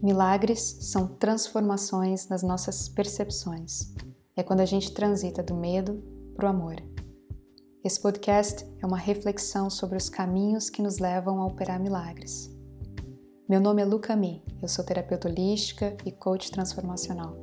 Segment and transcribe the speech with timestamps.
[0.00, 3.92] Milagres são transformações nas nossas percepções.
[4.36, 6.00] É quando a gente transita do medo
[6.36, 6.76] para o amor.
[7.84, 12.48] Esse podcast é uma reflexão sobre os caminhos que nos levam a operar milagres.
[13.48, 17.36] Meu nome é Luca Mi, eu sou terapeuta holística e coach transformacional.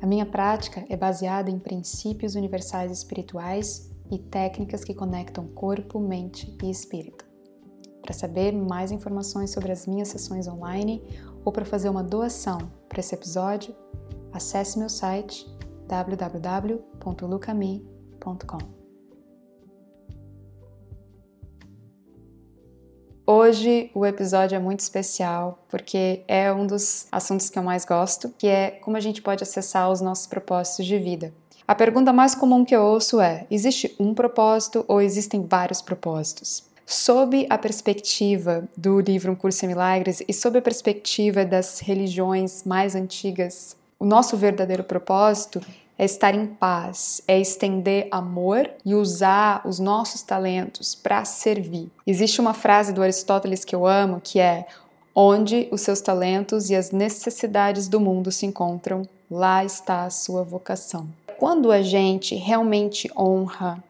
[0.00, 6.56] A minha prática é baseada em princípios universais espirituais e técnicas que conectam corpo, mente
[6.62, 7.28] e espírito.
[8.00, 11.02] Para saber mais informações sobre as minhas sessões online
[11.44, 13.74] ou para fazer uma doação para esse episódio,
[14.32, 15.46] acesse meu site
[15.86, 16.80] www.lucami.com.
[23.26, 28.28] Hoje o episódio é muito especial porque é um dos assuntos que eu mais gosto,
[28.36, 31.32] que é como a gente pode acessar os nossos propósitos de vida.
[31.66, 36.69] A pergunta mais comum que eu ouço é: existe um propósito ou existem vários propósitos?
[36.90, 42.64] Sob a perspectiva do livro Um Curso em Milagres e sob a perspectiva das religiões
[42.64, 45.60] mais antigas, o nosso verdadeiro propósito
[45.96, 51.88] é estar em paz, é estender amor e usar os nossos talentos para servir.
[52.04, 54.66] Existe uma frase do Aristóteles que eu amo que é:
[55.14, 60.42] Onde os seus talentos e as necessidades do mundo se encontram, lá está a sua
[60.42, 61.08] vocação.
[61.38, 63.80] Quando a gente realmente honra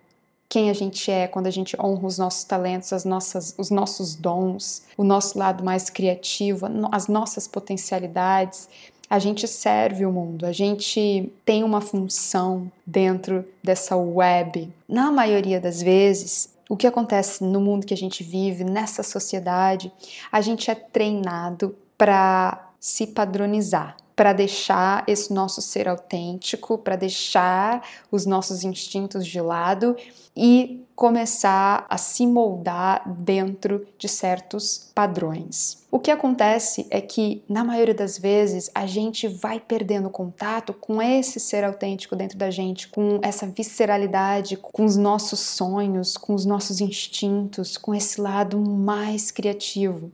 [0.51, 4.17] quem a gente é, quando a gente honra os nossos talentos, as nossas, os nossos
[4.17, 8.69] dons, o nosso lado mais criativo, as nossas potencialidades,
[9.09, 14.69] a gente serve o mundo, a gente tem uma função dentro dessa web.
[14.89, 19.93] Na maioria das vezes, o que acontece no mundo que a gente vive, nessa sociedade,
[20.33, 27.83] a gente é treinado para se padronizar para deixar esse nosso ser autêntico, para deixar
[28.13, 29.97] os nossos instintos de lado
[30.37, 35.87] e começar a se moldar dentro de certos padrões.
[35.91, 41.01] O que acontece é que, na maioria das vezes, a gente vai perdendo contato com
[41.01, 46.45] esse ser autêntico dentro da gente, com essa visceralidade, com os nossos sonhos, com os
[46.45, 50.13] nossos instintos, com esse lado mais criativo.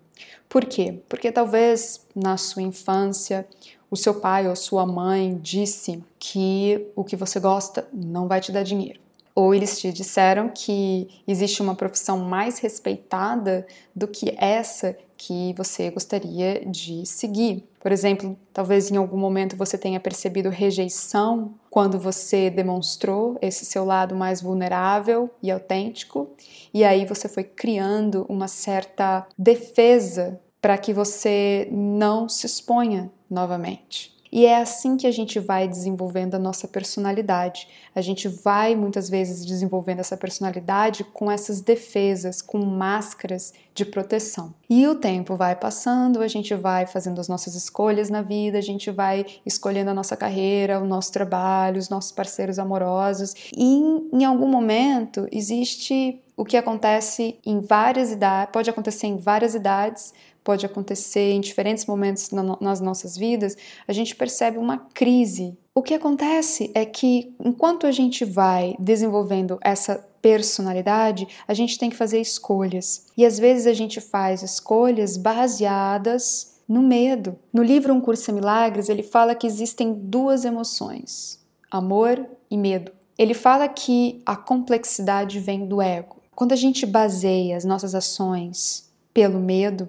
[0.49, 1.03] Por quê?
[1.09, 3.45] Porque talvez na sua infância
[3.91, 8.53] o seu pai ou sua mãe disse que o que você gosta não vai te
[8.53, 9.01] dar dinheiro.
[9.35, 15.91] Ou eles te disseram que existe uma profissão mais respeitada do que essa que você
[15.91, 17.65] gostaria de seguir.
[17.81, 23.85] Por exemplo, talvez em algum momento você tenha percebido rejeição quando você demonstrou esse seu
[23.85, 26.31] lado mais vulnerável e autêntico,
[26.73, 34.17] e aí você foi criando uma certa defesa para que você não se exponha novamente.
[34.31, 37.69] E é assim que a gente vai desenvolvendo a nossa personalidade.
[37.95, 44.55] A gente vai muitas vezes desenvolvendo essa personalidade com essas defesas, com máscaras de proteção.
[44.69, 48.63] E o tempo vai passando, a gente vai fazendo as nossas escolhas na vida, a
[48.63, 53.35] gente vai escolhendo a nossa carreira, o nosso trabalho, os nossos parceiros amorosos.
[53.57, 53.79] E
[54.13, 60.13] em, algum momento existe o que acontece em várias idades, pode acontecer em várias idades,
[60.47, 62.31] pode acontecer em diferentes momentos
[62.61, 63.57] nas nossas vidas,
[63.89, 65.59] a gente percebe uma crise.
[65.75, 71.91] O que acontece é que enquanto a gente vai desenvolvendo essa personalidade, a gente tem
[71.91, 73.09] que fazer escolhas.
[73.17, 77.37] E às vezes a gente faz escolhas baseadas no medo.
[77.53, 82.93] No livro Um Curso em Milagres, ele fala que existem duas emoções: amor e medo.
[83.19, 86.23] Ele fala que a complexidade vem do ego.
[86.37, 89.89] Quando a gente baseia as nossas ações pelo medo,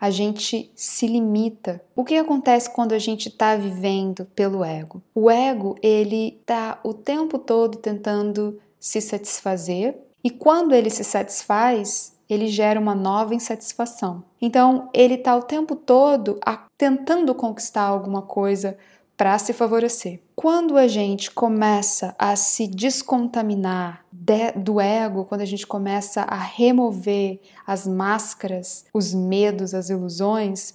[0.00, 1.82] a gente se limita.
[1.94, 5.02] O que acontece quando a gente está vivendo pelo ego?
[5.14, 12.16] O ego, ele está o tempo todo tentando se satisfazer e quando ele se satisfaz,
[12.28, 14.22] ele gera uma nova insatisfação.
[14.40, 16.38] Então, ele está o tempo todo
[16.76, 18.76] tentando conquistar alguma coisa
[19.18, 20.20] para se favorecer.
[20.36, 26.38] Quando a gente começa a se descontaminar de, do ego, quando a gente começa a
[26.38, 30.74] remover as máscaras, os medos, as ilusões,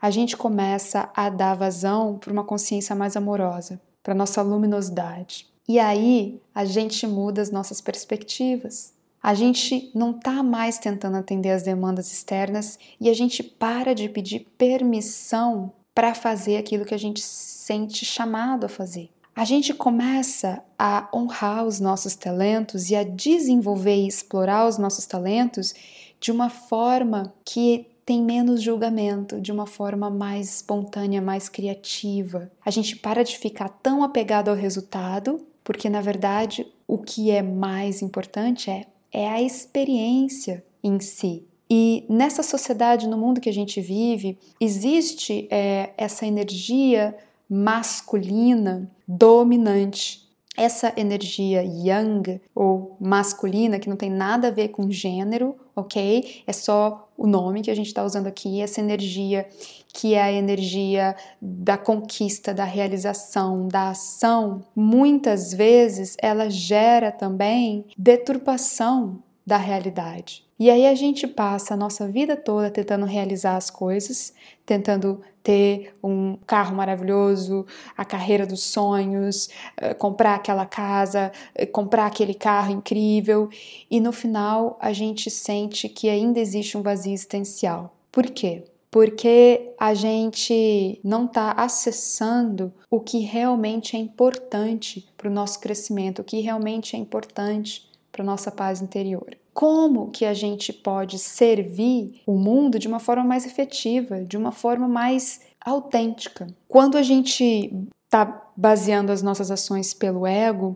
[0.00, 5.48] a gente começa a dar vazão para uma consciência mais amorosa, para nossa luminosidade.
[5.68, 8.94] E aí a gente muda as nossas perspectivas.
[9.20, 14.08] A gente não está mais tentando atender as demandas externas e a gente para de
[14.08, 19.10] pedir permissão para fazer aquilo que a gente sente chamado a fazer.
[19.36, 25.04] A gente começa a honrar os nossos talentos e a desenvolver e explorar os nossos
[25.04, 25.74] talentos
[26.18, 32.50] de uma forma que tem menos julgamento, de uma forma mais espontânea, mais criativa.
[32.64, 37.42] A gente para de ficar tão apegado ao resultado, porque na verdade o que é
[37.42, 43.52] mais importante é, é a experiência em si, E nessa sociedade, no mundo que a
[43.52, 47.16] gente vive, existe é, essa energia
[47.48, 50.28] masculina dominante.
[50.56, 56.42] Essa energia yang ou masculina, que não tem nada a ver com gênero, ok?
[56.44, 59.46] É só o nome que a gente está usando aqui, essa energia
[59.92, 67.86] que é a energia da conquista, da realização, da ação, muitas vezes ela gera também
[67.96, 70.49] deturpação da realidade.
[70.60, 74.34] E aí a gente passa a nossa vida toda tentando realizar as coisas,
[74.66, 77.66] tentando ter um carro maravilhoso,
[77.96, 79.48] a carreira dos sonhos,
[79.78, 83.48] eh, comprar aquela casa, eh, comprar aquele carro incrível,
[83.90, 87.96] e no final a gente sente que ainda existe um vazio existencial.
[88.12, 88.64] Por quê?
[88.90, 96.18] Porque a gente não está acessando o que realmente é importante para o nosso crescimento,
[96.18, 99.39] o que realmente é importante para nossa paz interior.
[99.52, 104.52] Como que a gente pode servir o mundo de uma forma mais efetiva, de uma
[104.52, 106.46] forma mais autêntica?
[106.68, 107.72] Quando a gente
[108.04, 110.72] está baseando as nossas ações pelo ego,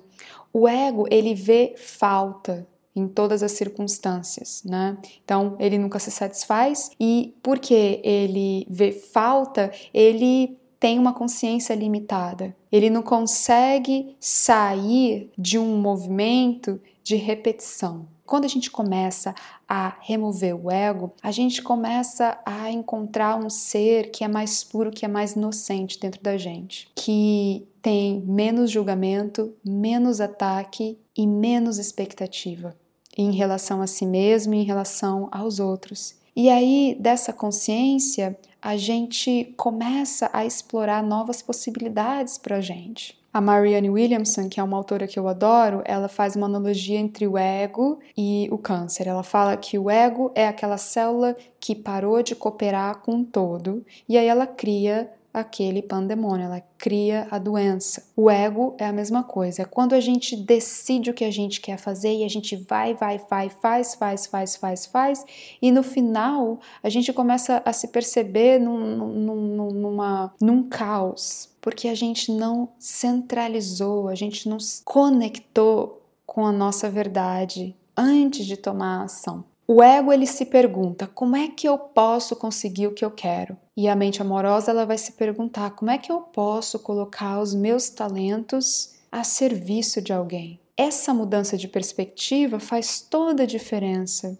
[0.53, 4.97] o ego ele vê falta em todas as circunstâncias, né?
[5.25, 12.55] Então ele nunca se satisfaz e porque ele vê falta, ele tem uma consciência limitada.
[12.71, 18.09] Ele não consegue sair de um movimento de repetição.
[18.25, 19.35] Quando a gente começa
[19.69, 24.91] a remover o ego, a gente começa a encontrar um ser que é mais puro,
[24.91, 31.79] que é mais inocente dentro da gente, que tem menos julgamento, menos ataque e menos
[31.79, 32.75] expectativa
[33.17, 36.17] em relação a si mesmo e em relação aos outros.
[36.35, 43.17] E aí, dessa consciência, a gente começa a explorar novas possibilidades para a gente.
[43.35, 47.27] A Marianne Williamson, que é uma autora que eu adoro, ela faz uma analogia entre
[47.27, 49.09] o ego e o câncer.
[49.09, 53.85] Ela fala que o ego é aquela célula que parou de cooperar com o todo
[54.09, 58.07] e aí ela cria aquele pandemônio, ela cria a doença.
[58.17, 61.61] O ego é a mesma coisa, é quando a gente decide o que a gente
[61.61, 65.25] quer fazer e a gente vai, vai, vai, faz, faz, faz, faz, faz,
[65.61, 71.89] e no final a gente começa a se perceber num, num, numa, num caos, porque
[71.89, 78.57] a gente não centralizou, a gente não se conectou com a nossa verdade antes de
[78.57, 79.45] tomar a ação.
[79.67, 83.57] O ego ele se pergunta: como é que eu posso conseguir o que eu quero?
[83.77, 87.55] E a mente amorosa ela vai se perguntar: como é que eu posso colocar os
[87.55, 90.61] meus talentos a serviço de alguém?
[90.77, 94.37] Essa mudança de perspectiva faz toda a diferença,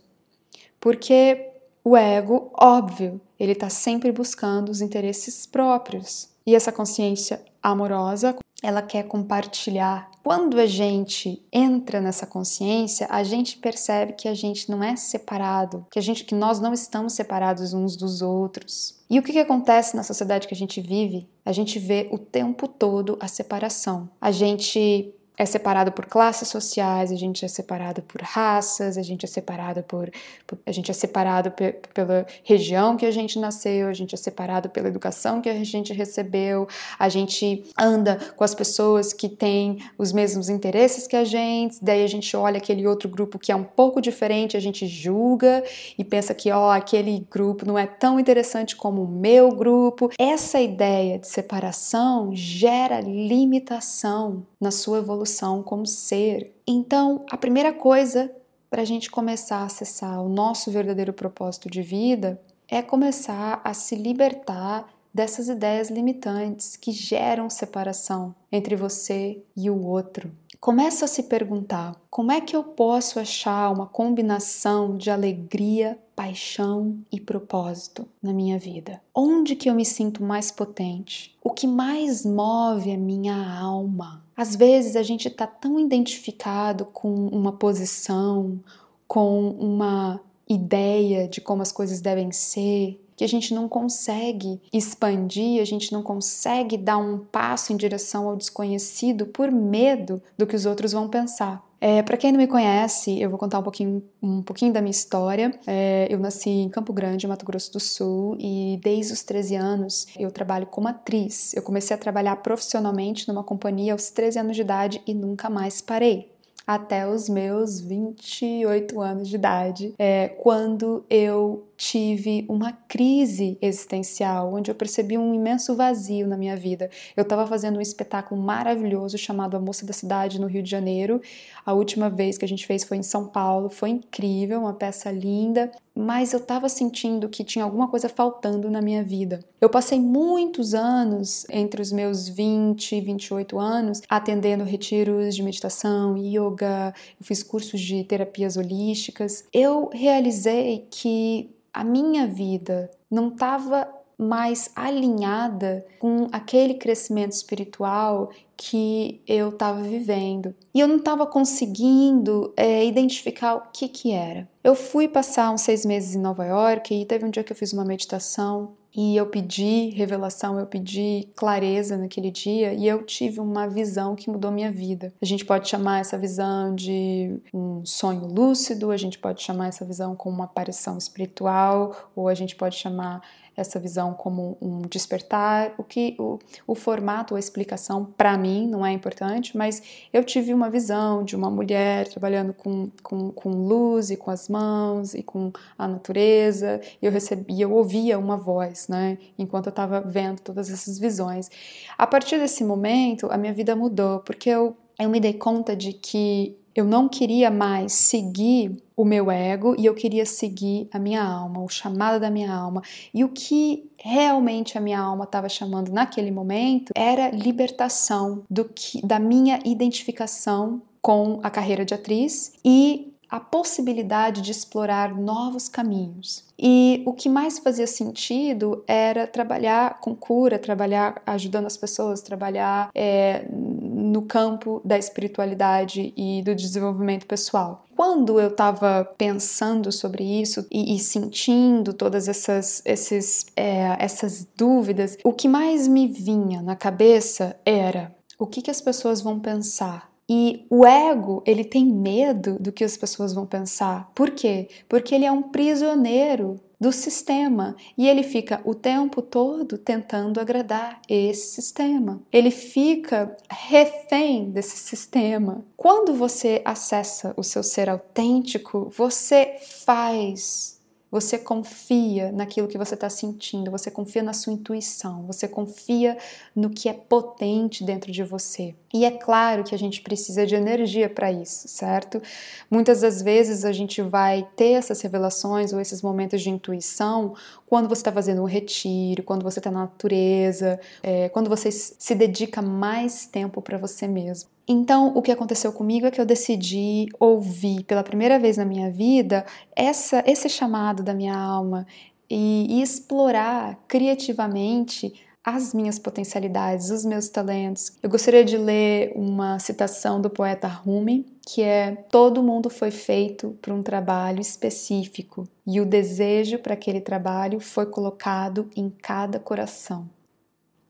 [0.81, 1.51] porque
[1.85, 6.29] o ego, óbvio, ele está sempre buscando os interesses próprios.
[6.47, 10.11] E essa consciência amorosa, ela quer compartilhar.
[10.23, 15.87] Quando a gente entra nessa consciência, a gente percebe que a gente não é separado,
[15.91, 19.05] que a gente que nós não estamos separados uns dos outros.
[19.11, 21.29] E o que, que acontece na sociedade que a gente vive?
[21.45, 24.09] A gente vê o tempo todo a separação.
[24.19, 29.25] A gente é separado por classes sociais, a gente é separado por raças, a gente
[29.25, 30.11] é separado por,
[30.47, 34.19] por a gente é separado pe, pela região que a gente nasceu, a gente é
[34.19, 39.79] separado pela educação que a gente recebeu, a gente anda com as pessoas que têm
[39.99, 43.57] os mesmos interesses que a gente, daí a gente olha aquele outro grupo que é
[43.57, 45.65] um pouco diferente, a gente julga
[45.99, 50.11] e pensa que ó, aquele grupo não é tão interessante como o meu grupo.
[50.19, 56.57] Essa ideia de separação gera limitação na sua evolução como ser.
[56.67, 58.35] Então, a primeira coisa
[58.71, 63.75] para a gente começar a acessar o nosso verdadeiro propósito de vida é começar a
[63.75, 70.33] se libertar dessas ideias limitantes que geram separação entre você e o outro.
[70.59, 76.99] Começa a se perguntar: como é que eu posso achar uma combinação de alegria, paixão
[77.11, 79.01] e propósito na minha vida?
[79.15, 81.37] Onde que eu me sinto mais potente?
[81.43, 84.25] O que mais move a minha alma?
[84.37, 88.59] Às vezes a gente está tão identificado com uma posição,
[89.07, 95.61] com uma ideia de como as coisas devem ser, que a gente não consegue expandir,
[95.61, 100.57] a gente não consegue dar um passo em direção ao desconhecido por medo do que
[100.57, 101.65] os outros vão pensar.
[101.87, 104.91] É, para quem não me conhece, eu vou contar um pouquinho, um pouquinho da minha
[104.91, 105.53] história.
[105.67, 110.07] É, eu nasci em Campo Grande, Mato Grosso do Sul, e desde os 13 anos
[110.19, 111.53] eu trabalho como atriz.
[111.53, 115.83] Eu comecei a trabalhar profissionalmente numa companhia aos 13 anos de idade e nunca mais
[115.83, 116.33] parei
[116.67, 124.71] até os meus 28 anos de idade, é, quando eu tive uma crise existencial, onde
[124.71, 126.91] eu percebi um imenso vazio na minha vida.
[127.17, 131.21] Eu estava fazendo um espetáculo maravilhoso chamado A Moça da Cidade no Rio de Janeiro.
[131.65, 135.11] A última vez que a gente fez foi em São Paulo, foi incrível, uma peça
[135.11, 139.41] linda, mas eu estava sentindo que tinha alguma coisa faltando na minha vida.
[139.61, 146.17] Eu passei muitos anos, entre os meus 20 e 28 anos, atendendo retiros de meditação,
[146.17, 149.45] yoga, eu fiz cursos de terapias holísticas.
[149.53, 159.21] Eu realizei que a minha vida não estava mais alinhada com aquele crescimento espiritual que
[159.27, 160.55] eu estava vivendo.
[160.73, 164.49] E eu não estava conseguindo é, identificar o que, que era.
[164.63, 167.57] Eu fui passar uns seis meses em Nova York e teve um dia que eu
[167.57, 173.41] fiz uma meditação e eu pedi revelação, eu pedi clareza naquele dia e eu tive
[173.41, 175.13] uma visão que mudou minha vida.
[175.21, 179.85] A gente pode chamar essa visão de um sonho lúcido, a gente pode chamar essa
[179.85, 183.21] visão como uma aparição espiritual, ou a gente pode chamar
[183.57, 185.73] essa visão como um despertar.
[185.79, 189.83] O que o, o formato, a explicação, para mim não é importante, mas
[190.13, 194.49] eu tive uma visão de uma mulher trabalhando com, com, com luz e com as
[194.49, 196.81] mãos e com a natureza.
[197.01, 199.19] E eu recebi, eu ouvia uma voz, né?
[199.39, 201.51] Enquanto eu estava vendo todas essas visões.
[201.97, 205.93] A partir desse momento, a minha vida mudou, porque eu, eu me dei conta de
[205.93, 211.23] que eu não queria mais seguir o meu ego e eu queria seguir a minha
[211.23, 212.83] alma, o chamado da minha alma.
[213.13, 219.05] E o que realmente a minha alma estava chamando naquele momento era libertação do que
[219.07, 226.45] da minha identificação com a carreira de atriz e a possibilidade de explorar novos caminhos.
[226.57, 232.91] E o que mais fazia sentido era trabalhar com cura, trabalhar ajudando as pessoas, trabalhar
[232.95, 237.85] é, no campo da espiritualidade e do desenvolvimento pessoal.
[237.97, 245.19] Quando eu estava pensando sobre isso e, e, sentindo todas essas, esses, é, essas dúvidas,
[245.25, 250.14] o que mais me vinha na cabeça era o que, que as pessoas vão pensar
[250.29, 254.11] e o ego, ele tem medo do que as pessoas vão pensar.
[254.15, 254.69] Por quê?
[254.89, 261.01] Porque ele é um prisioneiro do sistema e ele fica o tempo todo tentando agradar
[261.09, 262.21] esse sistema.
[262.33, 265.65] Ele fica refém desse sistema.
[265.77, 270.74] Quando você acessa o seu ser autêntico, você faz
[271.15, 276.19] você confia naquilo que você está sentindo, você confia na sua intuição, você confia
[276.57, 278.75] no que é potente dentro de você.
[278.93, 282.21] E é claro que a gente precisa de energia para isso, certo?
[282.69, 287.89] Muitas das vezes a gente vai ter essas revelações ou esses momentos de intuição quando
[287.89, 292.61] você está fazendo um retiro, quando você está na natureza, é, quando você se dedica
[292.61, 294.51] mais tempo para você mesmo.
[294.67, 298.91] Então, o que aconteceu comigo é que eu decidi ouvir pela primeira vez na minha
[298.91, 299.45] vida
[299.77, 301.87] essa, esse chamado da minha alma
[302.31, 305.13] e, e explorar criativamente
[305.45, 307.93] as minhas potencialidades, os meus talentos.
[308.03, 313.59] Eu gostaria de ler uma citação do poeta Rumi, que é: Todo mundo foi feito
[313.61, 320.09] para um trabalho específico e o desejo para aquele trabalho foi colocado em cada coração.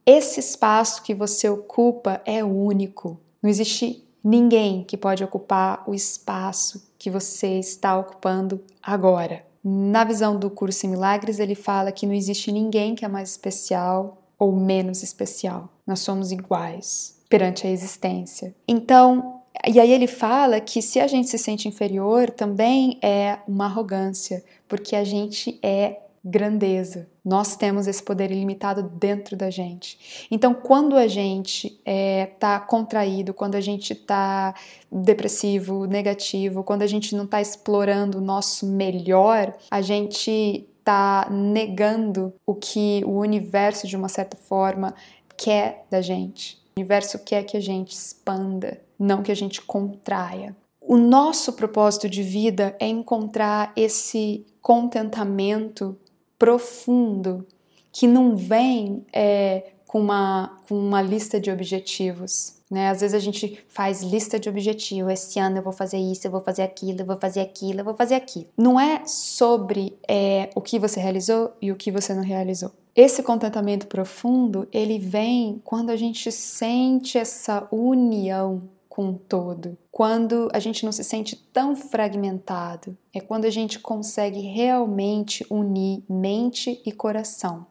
[0.06, 3.18] Esse espaço que você ocupa é único.
[3.44, 9.44] Não existe ninguém que pode ocupar o espaço que você está ocupando agora.
[9.62, 13.32] Na visão do curso em milagres, ele fala que não existe ninguém que é mais
[13.32, 15.68] especial ou menos especial.
[15.86, 18.54] Nós somos iguais perante a existência.
[18.66, 23.66] Então, e aí ele fala que se a gente se sente inferior, também é uma
[23.66, 27.06] arrogância, porque a gente é grandeza.
[27.22, 30.26] Nós temos esse poder ilimitado dentro da gente.
[30.30, 34.54] Então, quando a gente está é, tá contraído, quando a gente está
[34.90, 42.32] depressivo, negativo, quando a gente não está explorando o nosso melhor, a gente está negando
[42.46, 44.94] o que o universo, de uma certa forma,
[45.36, 46.58] quer da gente.
[46.76, 50.56] O universo quer que a gente expanda, não que a gente contraia.
[50.80, 55.98] O nosso propósito de vida é encontrar esse contentamento
[56.44, 57.46] profundo
[57.90, 62.56] que não vem é, com, uma, com uma lista de objetivos.
[62.70, 62.90] Né?
[62.90, 65.10] Às vezes a gente faz lista de objetivos.
[65.10, 67.84] Esse ano eu vou fazer isso, eu vou fazer aquilo, eu vou fazer aquilo, eu
[67.84, 68.44] vou fazer aquilo.
[68.58, 72.72] Não é sobre é, o que você realizou e o que você não realizou.
[72.94, 78.60] Esse contentamento profundo, ele vem quando a gente sente essa união
[78.94, 79.76] com o todo.
[79.90, 86.04] Quando a gente não se sente tão fragmentado, é quando a gente consegue realmente unir
[86.08, 87.66] mente e coração.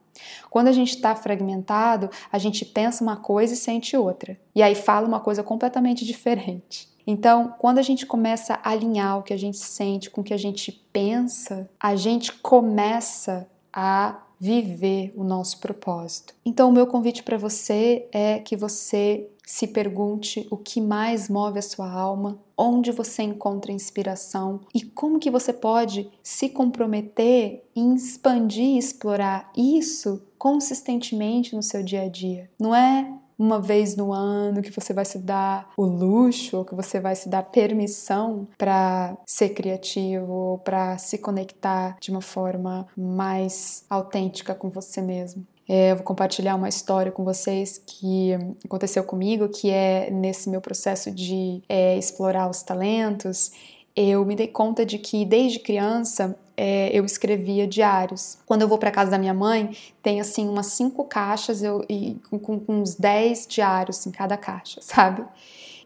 [0.50, 4.38] Quando a gente está fragmentado, a gente pensa uma coisa e sente outra.
[4.54, 6.90] E aí fala uma coisa completamente diferente.
[7.08, 10.34] Então, quando a gente começa a alinhar o que a gente sente com o que
[10.34, 16.34] a gente pensa, a gente começa a viver o nosso propósito.
[16.46, 21.60] Então, o meu convite para você é que você se pergunte o que mais move
[21.60, 27.94] a sua alma, onde você encontra inspiração e como que você pode se comprometer em
[27.96, 32.50] expandir e explorar isso consistentemente no seu dia a dia.
[32.60, 36.76] Não é uma vez no ano que você vai se dar o luxo, ou que
[36.76, 43.86] você vai se dar permissão para ser criativo, para se conectar de uma forma mais
[43.90, 45.46] autêntica com você mesmo.
[45.68, 48.32] É, eu vou compartilhar uma história com vocês que
[48.66, 53.52] aconteceu comigo, que é nesse meu processo de é, explorar os talentos.
[53.96, 58.38] Eu me dei conta de que desde criança é, eu escrevia diários.
[58.46, 62.18] Quando eu vou para casa da minha mãe, tem assim umas cinco caixas eu, e,
[62.30, 65.26] com, com, uns dez diários em cada caixa, sabe?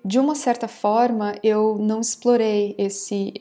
[0.08, 3.34] de uma certa forma, eu não explorei esse,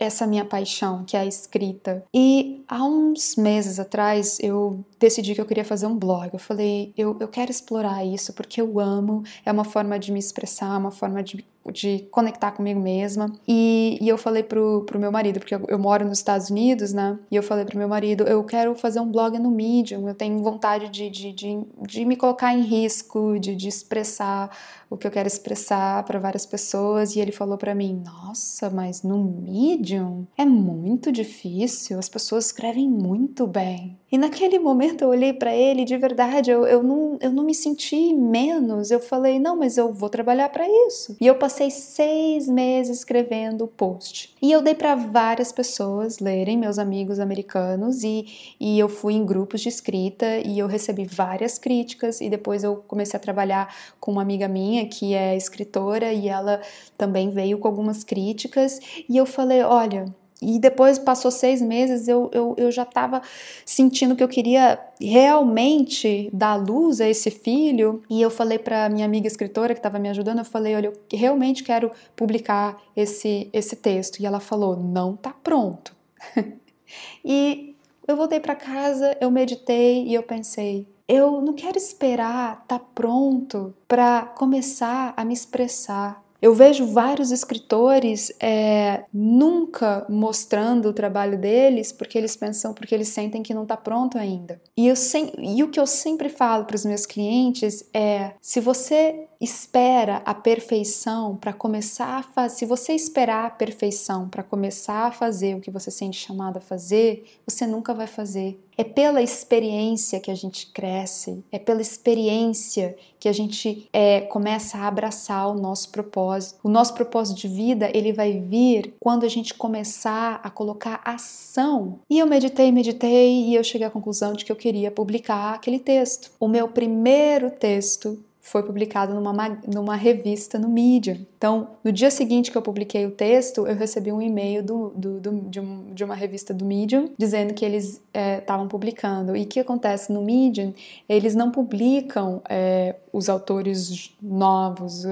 [0.00, 2.02] essa minha paixão, que é a escrita.
[2.14, 6.30] E há uns meses atrás, eu decidi que eu queria fazer um blog.
[6.32, 10.18] Eu falei, eu, eu quero explorar isso porque eu amo, é uma forma de me
[10.18, 13.32] expressar, uma forma de de conectar comigo mesma.
[13.48, 16.92] E, e eu falei pro, pro meu marido, porque eu, eu, moro nos Estados Unidos,
[16.92, 17.18] né?
[17.30, 20.42] E eu falei pro meu marido: eu quero fazer um blog no Medium, eu tenho
[20.42, 24.50] vontade de, de, de, de me colocar em risco, de, de expressar
[24.94, 27.14] o que eu quero expressar para várias pessoas.
[27.14, 32.88] E ele falou para mim: nossa, mas no Medium é muito difícil, as pessoas escrevem
[32.88, 33.98] muito bem.
[34.10, 37.54] E naquele momento eu olhei para ele de verdade, eu, eu, não, eu não me
[37.54, 38.90] senti menos.
[38.90, 41.16] Eu falei: não, mas eu vou trabalhar para isso.
[41.20, 44.33] E eu passei seis meses escrevendo o post.
[44.44, 49.24] E eu dei para várias pessoas lerem, meus amigos americanos, e, e eu fui em
[49.24, 52.20] grupos de escrita e eu recebi várias críticas.
[52.20, 56.60] E depois eu comecei a trabalhar com uma amiga minha que é escritora e ela
[56.98, 58.80] também veio com algumas críticas.
[59.08, 60.04] E eu falei: olha
[60.42, 63.22] e depois passou seis meses, eu, eu, eu já estava
[63.64, 68.02] sentindo que eu queria realmente dar luz a esse filho.
[68.10, 71.18] E eu falei para minha amiga escritora que estava me ajudando, eu falei, olha, eu
[71.18, 74.20] realmente quero publicar esse, esse texto.
[74.20, 75.94] E ela falou, não tá pronto.
[77.24, 77.74] e
[78.06, 83.74] eu voltei para casa, eu meditei e eu pensei, eu não quero esperar tá pronto
[83.86, 86.23] para começar a me expressar.
[86.44, 93.08] Eu vejo vários escritores é, nunca mostrando o trabalho deles porque eles pensam, porque eles
[93.08, 94.60] sentem que não está pronto ainda.
[94.76, 98.60] E, eu sem, e o que eu sempre falo para os meus clientes é: se
[98.60, 105.06] você espera a perfeição para começar a fazer, se você esperar a perfeição para começar
[105.06, 108.62] a fazer o que você sente chamado a fazer, você nunca vai fazer.
[108.76, 114.78] É pela experiência que a gente cresce, é pela experiência que a gente é, começa
[114.78, 116.58] a abraçar o nosso propósito.
[116.62, 122.00] O nosso propósito de vida ele vai vir quando a gente começar a colocar ação.
[122.10, 125.78] E eu meditei, meditei e eu cheguei à conclusão de que eu queria publicar aquele
[125.78, 126.30] texto.
[126.38, 131.24] O meu primeiro texto foi publicado numa, numa revista no Medium.
[131.38, 135.18] Então, no dia seguinte que eu publiquei o texto, eu recebi um e-mail do, do,
[135.18, 139.34] do de, um, de, uma revista do Medium dizendo que eles estavam é, publicando.
[139.34, 140.74] E o que acontece no Medium?
[141.08, 145.06] Eles não publicam é, os autores novos,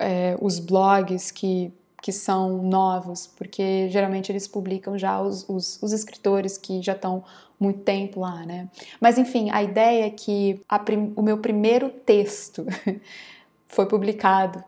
[0.00, 1.70] é, os blogs que
[2.02, 7.22] que são novos, porque geralmente eles publicam já os, os, os escritores que já estão
[7.58, 8.68] muito tempo lá, né?
[9.00, 12.64] Mas enfim, a ideia é que prim, o meu primeiro texto
[13.68, 14.64] foi publicado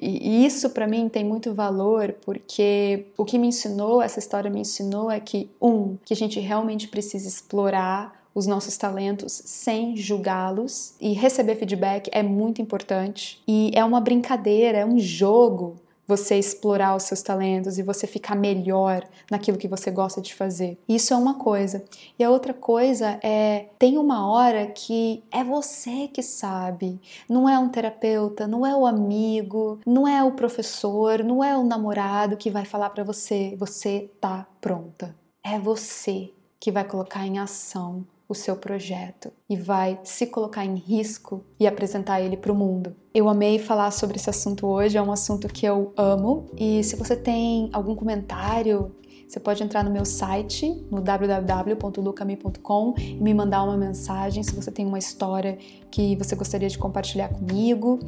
[0.00, 4.60] e isso para mim tem muito valor porque o que me ensinou, essa história me
[4.60, 10.94] ensinou é que um, que a gente realmente precisa explorar os nossos talentos sem julgá-los
[11.00, 15.76] e receber feedback é muito importante e é uma brincadeira, é um jogo
[16.10, 20.76] você explorar os seus talentos e você ficar melhor naquilo que você gosta de fazer.
[20.88, 21.84] Isso é uma coisa.
[22.18, 27.00] E a outra coisa é tem uma hora que é você que sabe.
[27.28, 31.62] Não é um terapeuta, não é o amigo, não é o professor, não é o
[31.62, 35.14] namorado que vai falar para você, você tá pronta.
[35.44, 40.76] É você que vai colocar em ação o seu projeto e vai se colocar em
[40.76, 42.94] risco e apresentar ele para o mundo.
[43.12, 46.94] Eu amei falar sobre esse assunto hoje, é um assunto que eu amo e se
[46.94, 48.94] você tem algum comentário,
[49.26, 54.70] você pode entrar no meu site, no www.lucami.com e me mandar uma mensagem se você
[54.70, 55.58] tem uma história
[55.90, 57.98] que você gostaria de compartilhar comigo,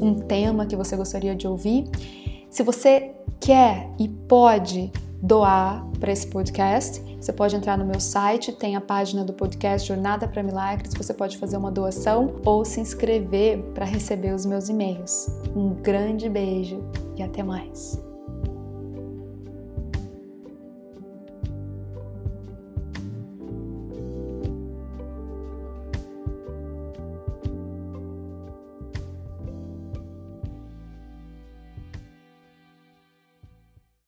[0.00, 1.84] um tema que você gostaria de ouvir.
[2.48, 4.90] Se você quer e pode
[5.22, 9.88] doar para esse podcast, você pode entrar no meu site, tem a página do podcast
[9.88, 14.68] Jornada para Milagres, você pode fazer uma doação ou se inscrever para receber os meus
[14.68, 15.28] e-mails.
[15.54, 16.80] Um grande beijo
[17.16, 18.05] e até mais.